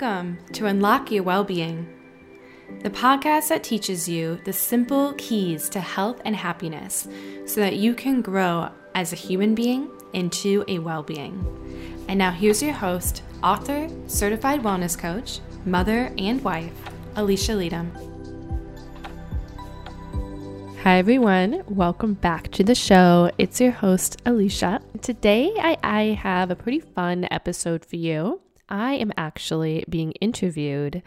[0.00, 1.86] Welcome to Unlock Your Wellbeing,
[2.82, 7.06] the podcast that teaches you the simple keys to health and happiness
[7.44, 11.44] so that you can grow as a human being into a well being.
[12.08, 16.72] And now, here's your host, author, certified wellness coach, mother, and wife,
[17.16, 17.90] Alisha Leytem.
[20.82, 21.62] Hi, everyone.
[21.66, 23.30] Welcome back to the show.
[23.36, 24.80] It's your host, Alisha.
[25.02, 28.40] Today, I, I have a pretty fun episode for you.
[28.70, 31.02] I am actually being interviewed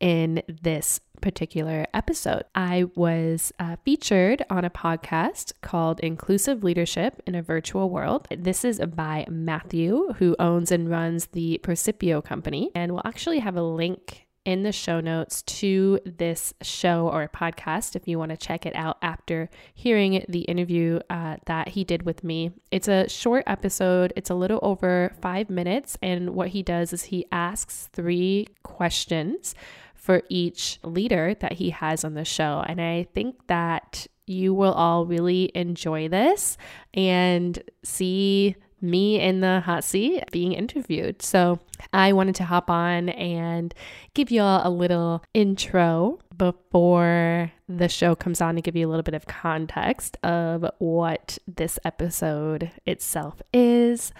[0.00, 2.42] in this particular episode.
[2.54, 8.26] I was uh, featured on a podcast called Inclusive Leadership in a Virtual World.
[8.36, 13.56] This is by Matthew, who owns and runs the Percipio company, and we'll actually have
[13.56, 18.36] a link in the show notes to this show or podcast if you want to
[18.36, 22.50] check it out after hearing the interview uh, that he did with me.
[22.70, 25.96] It's a short episode, it's a little over five minutes.
[26.02, 29.54] And what he does is he asks three questions
[29.94, 32.64] for each leader that he has on the show.
[32.66, 36.56] And I think that you will all really enjoy this
[36.94, 41.22] and see me in the hot seat being interviewed.
[41.22, 41.60] So
[41.92, 43.74] I wanted to hop on and
[44.14, 48.90] give you all a little intro before the show comes on to give you a
[48.90, 54.12] little bit of context of what this episode itself is.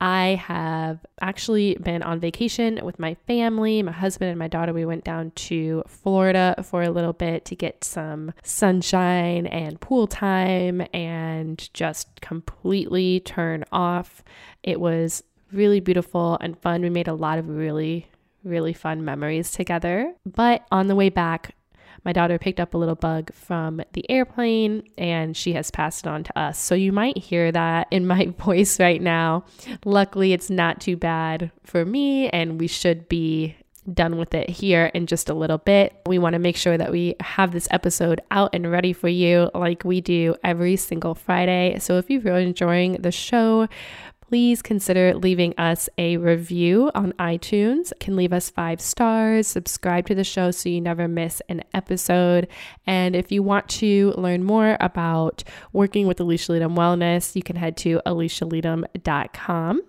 [0.00, 4.72] I have actually been on vacation with my family, my husband and my daughter.
[4.72, 10.06] We went down to Florida for a little bit to get some sunshine and pool
[10.06, 14.22] time and just completely turn off.
[14.62, 16.82] It was really beautiful and fun.
[16.82, 18.08] We made a lot of really
[18.44, 20.14] really fun memories together.
[20.24, 21.54] But on the way back,
[22.04, 26.08] my daughter picked up a little bug from the airplane and she has passed it
[26.08, 26.58] on to us.
[26.58, 29.44] So you might hear that in my voice right now.
[29.84, 33.56] Luckily, it's not too bad for me, and we should be
[33.92, 36.00] done with it here in just a little bit.
[36.06, 39.50] We want to make sure that we have this episode out and ready for you
[39.54, 41.78] like we do every single Friday.
[41.78, 43.68] So if you're enjoying the show,
[44.28, 47.88] please consider leaving us a review on iTunes.
[47.92, 51.64] You can leave us five stars, subscribe to the show so you never miss an
[51.72, 52.46] episode.
[52.86, 57.56] And if you want to learn more about working with Alisha Leytem Wellness, you can
[57.56, 59.82] head to alishaleytem.com.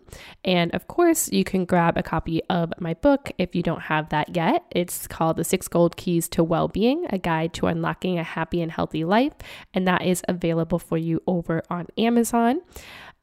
[0.45, 4.07] And of course, you can grab a copy of my book if you don't have
[4.09, 4.63] that yet.
[4.71, 8.71] It's called The Six Gold Keys to Wellbeing, a guide to unlocking a happy and
[8.71, 9.33] healthy life.
[9.73, 12.61] And that is available for you over on Amazon.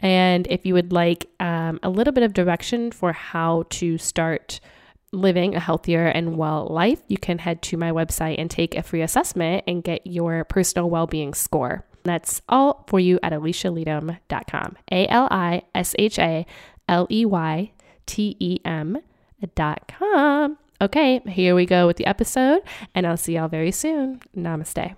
[0.00, 4.60] And if you would like um, a little bit of direction for how to start
[5.12, 8.82] living a healthier and well life, you can head to my website and take a
[8.82, 11.84] free assessment and get your personal well being score.
[12.04, 14.76] That's all for you at alishaleytem.com.
[14.92, 16.46] A L I S H A
[16.88, 17.72] L E Y
[18.06, 20.58] T E M.com.
[20.80, 22.60] Okay, here we go with the episode,
[22.94, 24.20] and I'll see y'all very soon.
[24.36, 24.94] Namaste.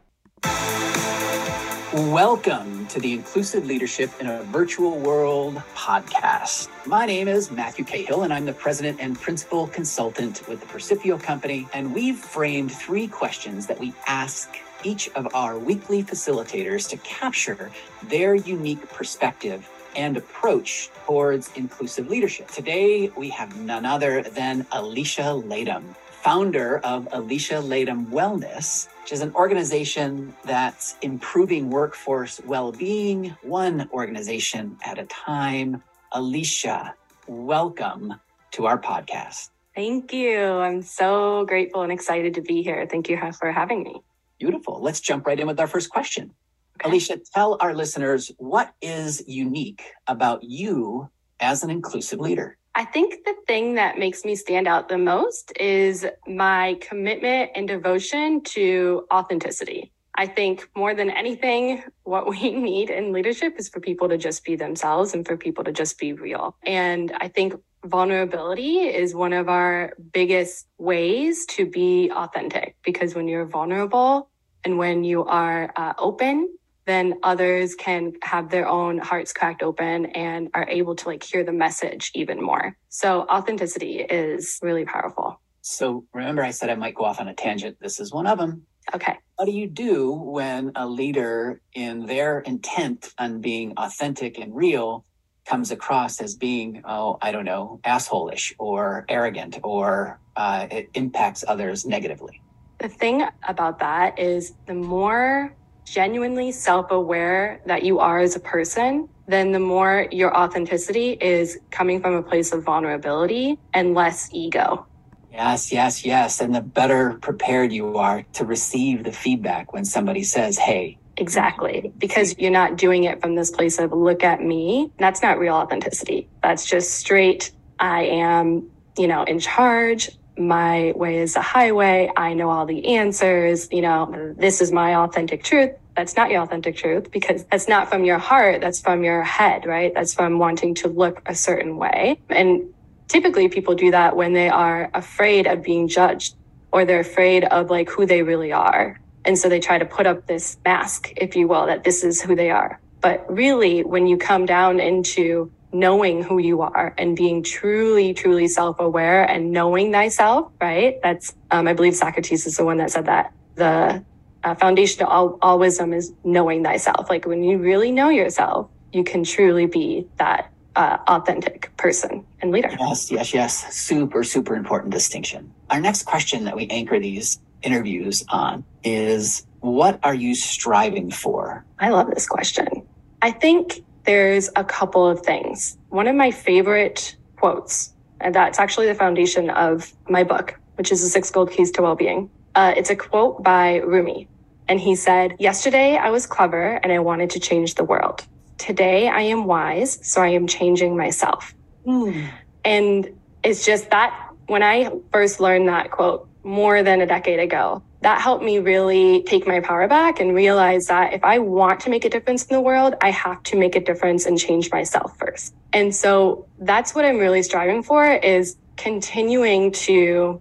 [1.95, 6.69] Welcome to the Inclusive Leadership in a Virtual World podcast.
[6.85, 11.19] My name is Matthew Cahill, and I'm the president and principal consultant with the Percipio
[11.19, 11.67] Company.
[11.73, 14.55] And we've framed three questions that we ask
[14.85, 17.71] each of our weekly facilitators to capture
[18.03, 19.67] their unique perspective
[19.97, 22.49] and approach towards inclusive leadership.
[22.49, 25.85] Today, we have none other than Alisha Leytem,
[26.23, 33.89] founder of Alisha Leytem Wellness which is an organization that's improving workforce well being, one
[33.91, 35.83] organization at a time.
[36.13, 36.93] Alisha,
[37.27, 38.13] welcome
[38.51, 39.49] to our podcast.
[39.75, 40.39] Thank you.
[40.39, 42.87] I'm so grateful and excited to be here.
[42.87, 44.03] Thank you for having me.
[44.39, 44.83] Beautiful.
[44.83, 46.35] Let's jump right in with our first question.
[46.79, 46.91] Okay.
[46.91, 51.09] Alisha, tell our listeners what is unique about you
[51.41, 52.58] as an inclusive leader?
[52.75, 57.67] I think the thing that makes me stand out the most is my commitment and
[57.67, 59.93] devotion to authenticity.
[60.15, 64.45] I think more than anything, what we need in leadership is for people to just
[64.45, 66.57] be themselves and for people to just be real.
[66.65, 67.55] And I think
[67.85, 74.29] vulnerability is one of our biggest ways to be authentic because when you're vulnerable
[74.65, 76.58] and when you are uh, open
[76.89, 81.45] then others can have their own hearts cracked open and are able to like hear
[81.45, 82.77] the message even more.
[82.89, 85.41] So authenticity is really powerful.
[85.61, 87.77] So remember, I said I might go off on a tangent.
[87.81, 88.63] This is one of them.
[88.95, 89.19] Okay.
[89.37, 95.05] What do you do when a leader, in their intent on being authentic and real,
[95.45, 101.45] comes across as being, oh, I don't know, assholeish or arrogant or uh, it impacts
[101.47, 102.41] others negatively?
[102.79, 105.55] The thing about that is the more
[105.89, 111.59] genuinely self aware that you are as a person, then the more your authenticity is
[111.71, 114.87] coming from a place of vulnerability and less ego.
[115.33, 116.41] Yes, yes, yes.
[116.41, 121.93] And the better prepared you are to receive the feedback when somebody says, hey, Exactly.
[121.99, 124.93] Because you're not doing it from this place of look at me.
[124.99, 126.29] That's not real authenticity.
[126.43, 127.51] That's just straight,
[127.81, 130.11] I am, you know, in charge.
[130.39, 132.11] My way is a highway.
[132.17, 133.69] I know all the answers.
[133.73, 135.73] You know, this is my authentic truth.
[135.97, 138.61] That's not your authentic truth because that's not from your heart.
[138.61, 139.93] That's from your head, right?
[139.93, 142.21] That's from wanting to look a certain way.
[142.29, 142.73] And
[143.09, 146.37] typically people do that when they are afraid of being judged
[146.71, 149.01] or they're afraid of like who they really are.
[149.25, 152.23] And so they try to put up this mask, if you will, that this is
[152.23, 152.81] who they are.
[153.01, 158.49] But really, when you come down into knowing who you are and being truly, truly
[158.49, 160.99] self aware and knowing thyself, right?
[161.03, 163.33] That's, um, I believe Socrates is the one that said that.
[163.57, 164.05] The
[164.45, 167.11] uh, foundation to all, all wisdom is knowing thyself.
[167.11, 172.53] Like when you really know yourself, you can truly be that uh, authentic person and
[172.53, 172.71] leader.
[172.79, 173.75] Yes, yes, yes.
[173.75, 175.53] Super, super important distinction.
[175.71, 181.65] Our next question that we anchor these interviews on is what are you striving for?
[181.81, 182.87] I love this question.
[183.21, 185.77] I think there's a couple of things.
[185.91, 191.03] One of my favorite quotes, and that's actually the foundation of my book, which is
[191.03, 192.31] The Six Gold Keys to Wellbeing.
[192.55, 194.27] Uh, it's a quote by Rumi.
[194.67, 198.25] And he said, Yesterday I was clever and I wanted to change the world.
[198.57, 201.55] Today I am wise, so I am changing myself.
[201.87, 202.31] Mm.
[202.65, 203.11] And
[203.45, 207.83] it's just that when I first learned that quote, more than a decade ago.
[208.01, 211.91] That helped me really take my power back and realize that if I want to
[211.91, 215.17] make a difference in the world, I have to make a difference and change myself
[215.19, 215.55] first.
[215.73, 220.41] And so that's what I'm really striving for is continuing to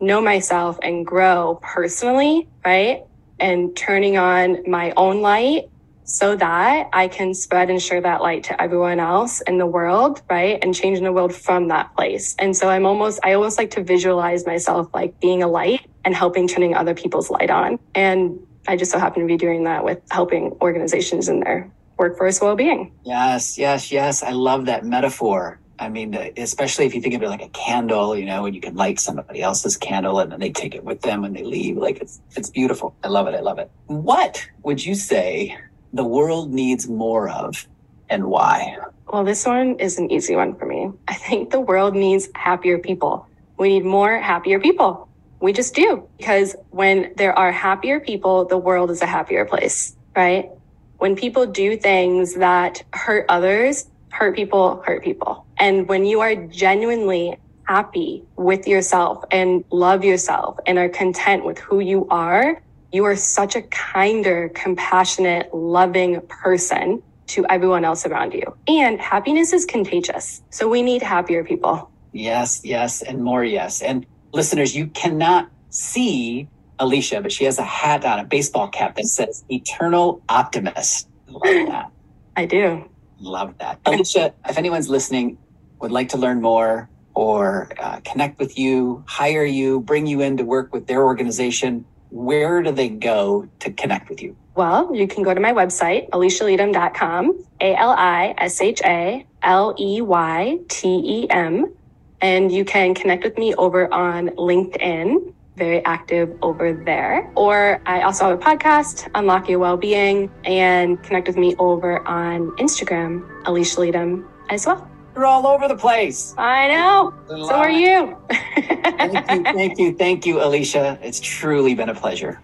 [0.00, 3.04] know myself and grow personally, right?
[3.38, 5.70] And turning on my own light
[6.08, 10.22] so that I can spread and share that light to everyone else in the world,
[10.30, 10.58] right?
[10.62, 12.34] And changing the world from that place.
[12.38, 16.14] And so I'm almost, I almost like to visualize myself like being a light and
[16.14, 17.78] helping turning other people's light on.
[17.94, 22.40] And I just so happen to be doing that with helping organizations in their workforce
[22.40, 22.90] well-being.
[23.04, 24.22] Yes, yes, yes.
[24.22, 25.60] I love that metaphor.
[25.78, 28.60] I mean, especially if you think of it like a candle, you know, and you
[28.60, 31.76] can light somebody else's candle and then they take it with them when they leave.
[31.76, 32.96] Like it's it's beautiful.
[33.04, 33.34] I love it.
[33.34, 33.70] I love it.
[33.86, 35.56] What would you say
[35.92, 37.66] the world needs more of
[38.08, 38.76] and why?
[39.06, 40.90] Well, this one is an easy one for me.
[41.08, 43.26] I think the world needs happier people.
[43.58, 45.08] We need more happier people.
[45.40, 46.06] We just do.
[46.18, 50.50] Because when there are happier people, the world is a happier place, right?
[50.98, 55.46] When people do things that hurt others, hurt people, hurt people.
[55.58, 61.58] And when you are genuinely happy with yourself and love yourself and are content with
[61.58, 62.60] who you are,
[62.92, 68.56] you are such a kinder, compassionate, loving person to everyone else around you.
[68.66, 70.42] And happiness is contagious.
[70.50, 71.90] So we need happier people.
[72.12, 73.82] Yes, yes, and more yes.
[73.82, 76.48] And listeners, you cannot see
[76.80, 81.08] Alisha, but she has a hat on, a baseball cap that says Eternal Optimist.
[81.28, 81.90] Love that.
[82.36, 82.88] I do.
[83.20, 83.82] Love that.
[83.84, 85.36] Alisha, if anyone's listening,
[85.80, 90.36] would like to learn more or uh, connect with you, hire you, bring you in
[90.36, 94.36] to work with their organization, where do they go to connect with you?
[94.54, 99.74] Well, you can go to my website, alishaleytem.com, A L I S H A L
[99.78, 101.72] E Y T E M.
[102.20, 107.30] And you can connect with me over on LinkedIn, very active over there.
[107.36, 112.50] Or I also have a podcast, Unlock Your Wellbeing, and connect with me over on
[112.56, 114.90] Instagram, Alisha as well.
[115.18, 116.32] You're all over the place.
[116.38, 117.12] I know.
[117.26, 118.16] So are you.
[118.30, 120.96] thank you, thank you, thank you, Alisha.
[121.02, 122.40] It's truly been a pleasure.